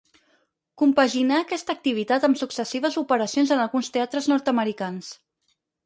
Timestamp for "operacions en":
3.05-3.65